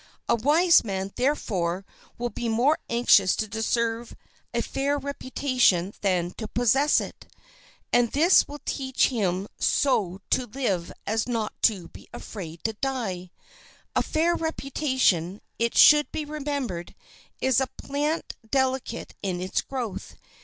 A 0.27 0.33
wise 0.35 0.83
man, 0.83 1.11
therefore, 1.15 1.85
will 2.17 2.31
be 2.31 2.49
more 2.49 2.79
anxious 2.89 3.35
to 3.35 3.47
deserve 3.47 4.15
a 4.51 4.63
fair 4.63 4.97
reputation 4.97 5.93
than 6.01 6.31
to 6.39 6.47
possess 6.47 6.99
it; 6.99 7.27
and 7.93 8.11
this 8.11 8.47
will 8.47 8.61
teach 8.65 9.09
him 9.09 9.47
so 9.59 10.19
to 10.31 10.47
live 10.47 10.91
as 11.05 11.27
not 11.27 11.53
to 11.61 11.87
be 11.89 12.07
afraid 12.13 12.63
to 12.63 12.73
die. 12.73 13.29
A 13.95 14.01
fair 14.01 14.33
reputation, 14.33 15.39
it 15.59 15.77
should 15.77 16.11
be 16.11 16.25
remembered, 16.25 16.95
is 17.39 17.59
a 17.61 17.67
plant 17.67 18.33
delicate 18.49 19.13
in 19.21 19.39
its 19.39 19.61
growth. 19.61 20.15